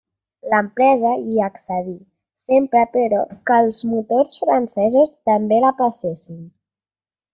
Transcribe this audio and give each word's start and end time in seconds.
L'empresa 0.51 1.09
hi 1.33 1.41
accedí, 1.47 1.93
sempre 2.49 2.81
però 2.95 3.19
que 3.51 3.59
els 3.65 3.83
motors 3.91 4.41
francesos 4.47 5.13
també 5.33 5.61
la 5.67 5.75
passessin. 5.83 6.41